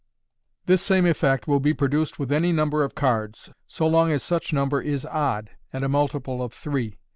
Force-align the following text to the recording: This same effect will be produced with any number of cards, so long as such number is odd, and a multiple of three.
This 0.65 0.81
same 0.81 1.05
effect 1.05 1.47
will 1.47 1.59
be 1.59 1.75
produced 1.75 2.17
with 2.17 2.31
any 2.31 2.51
number 2.51 2.83
of 2.83 2.95
cards, 2.95 3.51
so 3.67 3.85
long 3.85 4.11
as 4.11 4.23
such 4.23 4.51
number 4.51 4.81
is 4.81 5.05
odd, 5.05 5.51
and 5.71 5.83
a 5.83 5.87
multiple 5.89 6.41
of 6.41 6.53
three. 6.53 6.97